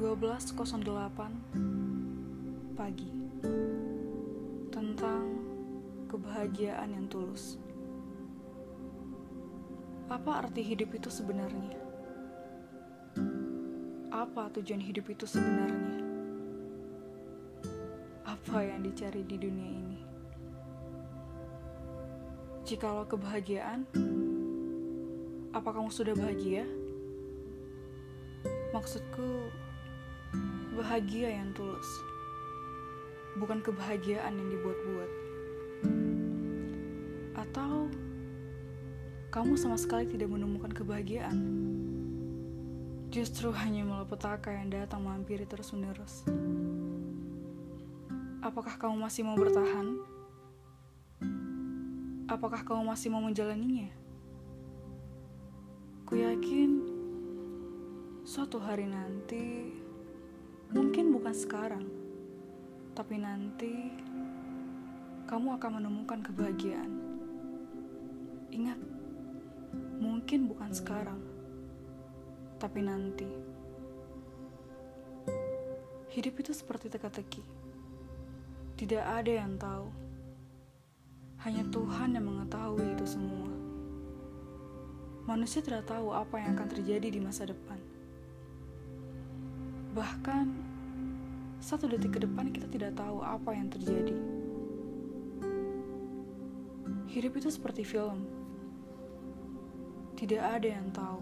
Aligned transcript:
12.08 0.00 2.72
pagi 2.72 3.12
tentang 4.72 5.28
kebahagiaan 6.08 6.96
yang 6.96 7.04
tulus. 7.04 7.60
Apa 10.08 10.40
arti 10.40 10.64
hidup 10.64 10.96
itu 10.96 11.12
sebenarnya? 11.12 11.76
Apa 14.08 14.48
tujuan 14.56 14.80
hidup 14.80 15.04
itu 15.12 15.28
sebenarnya? 15.28 16.00
Apa 18.24 18.64
yang 18.64 18.80
dicari 18.80 19.20
di 19.20 19.36
dunia 19.36 19.68
ini? 19.68 20.00
Jikalau 22.64 23.04
kebahagiaan, 23.04 23.84
apa 25.52 25.68
kamu 25.76 25.92
sudah 25.92 26.16
bahagia? 26.16 26.64
Maksudku, 28.72 29.52
bahagia 30.80 31.28
yang 31.28 31.52
tulus, 31.52 31.84
bukan 33.36 33.60
kebahagiaan 33.60 34.32
yang 34.32 34.48
dibuat-buat. 34.48 35.10
Atau 37.36 37.92
kamu 39.28 39.60
sama 39.60 39.76
sekali 39.76 40.08
tidak 40.08 40.32
menemukan 40.32 40.72
kebahagiaan, 40.72 41.36
justru 43.12 43.52
hanya 43.52 43.84
malapetaka 43.84 44.56
yang 44.56 44.72
datang 44.72 45.04
mampiri 45.04 45.44
terus-menerus. 45.44 46.24
Apakah 48.40 48.80
kamu 48.80 49.04
masih 49.04 49.28
mau 49.28 49.36
bertahan? 49.36 50.00
Apakah 52.24 52.64
kamu 52.64 52.88
masih 52.88 53.12
mau 53.12 53.20
menjalaninya? 53.20 53.92
Ku 56.08 56.16
yakin 56.16 56.70
suatu 58.24 58.56
hari 58.56 58.88
nanti, 58.88 59.76
mungkin 60.70 61.10
bukan 61.10 61.34
sekarang, 61.34 61.84
tapi 62.94 63.18
nanti 63.18 63.90
kamu 65.26 65.58
akan 65.58 65.70
menemukan 65.82 66.22
kebahagiaan. 66.22 66.90
Ingat, 68.54 68.78
mungkin 69.98 70.46
bukan 70.46 70.70
sekarang, 70.70 71.18
tapi 72.62 72.86
nanti. 72.86 73.26
Hidup 76.10 76.42
itu 76.42 76.50
seperti 76.50 76.90
teka-teki. 76.90 77.42
Tidak 78.74 79.02
ada 79.02 79.30
yang 79.30 79.54
tahu. 79.54 79.86
Hanya 81.46 81.62
Tuhan 81.70 82.18
yang 82.18 82.26
mengetahui 82.26 82.98
itu 82.98 83.06
semua. 83.06 83.50
Manusia 85.30 85.62
tidak 85.62 85.86
tahu 85.86 86.10
apa 86.10 86.42
yang 86.42 86.58
akan 86.58 86.66
terjadi 86.66 87.14
di 87.14 87.20
masa 87.22 87.46
depan. 87.46 87.78
Bahkan, 89.90 90.46
satu 91.58 91.90
detik 91.90 92.16
ke 92.16 92.20
depan 92.22 92.54
kita 92.54 92.70
tidak 92.70 92.94
tahu 92.94 93.20
apa 93.26 93.50
yang 93.52 93.66
terjadi. 93.66 94.14
Hidup 97.10 97.42
itu 97.42 97.50
seperti 97.50 97.82
film. 97.82 98.22
Tidak 100.14 100.38
ada 100.38 100.68
yang 100.68 100.88
tahu. 100.94 101.20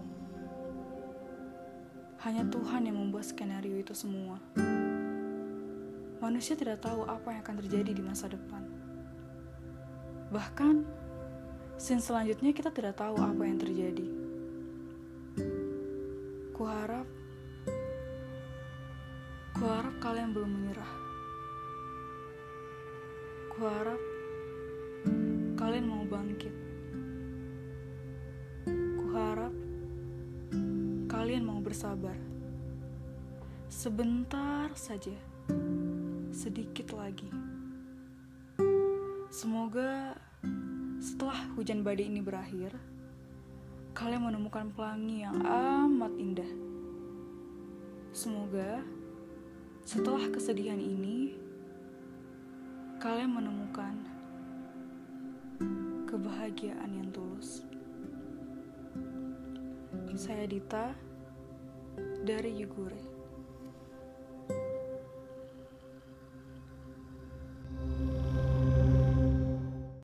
Hanya 2.21 2.45
Tuhan 2.45 2.85
yang 2.85 3.01
membuat 3.01 3.25
skenario 3.25 3.73
itu 3.73 3.97
semua. 3.97 4.37
Manusia 6.21 6.53
tidak 6.53 6.85
tahu 6.85 7.09
apa 7.09 7.33
yang 7.33 7.41
akan 7.41 7.57
terjadi 7.65 7.91
di 7.95 8.03
masa 8.05 8.29
depan. 8.29 8.61
Bahkan, 10.29 10.75
scene 11.81 12.03
selanjutnya 12.05 12.53
kita 12.53 12.69
tidak 12.69 13.01
tahu 13.01 13.17
apa 13.17 13.43
yang 13.49 13.57
terjadi. 13.57 14.07
Kuharap 16.53 17.18
Kuharap 19.57 19.95
kalian 20.03 20.29
belum 20.35 20.51
menyerah. 20.51 20.93
Kuharap 23.53 24.01
kalian 25.57 25.85
mau 25.89 26.03
bangkit. 26.05 26.55
Kuharap 28.99 29.53
kalian 31.09 31.43
mau 31.47 31.57
bersabar. 31.63 32.15
Sebentar 33.69 34.69
saja. 34.77 35.17
Sedikit 36.29 36.93
lagi. 36.93 37.29
Semoga 39.29 40.17
setelah 40.99 41.39
hujan 41.55 41.79
badai 41.79 42.11
ini 42.11 42.19
berakhir, 42.19 42.75
kalian 43.95 44.25
menemukan 44.25 44.67
pelangi 44.75 45.23
yang 45.23 45.37
amat 45.45 46.11
indah. 46.19 46.51
Semoga 48.11 48.83
setelah 49.89 50.21
kesedihan 50.29 50.77
ini, 50.77 51.33
kalian 53.01 53.33
menemukan 53.33 53.97
kebahagiaan 56.05 56.93
yang 56.93 57.09
tulus. 57.09 57.65
Saya 60.13 60.45
Dita 60.45 60.93
dari 62.21 62.53
Yugure. 62.61 63.18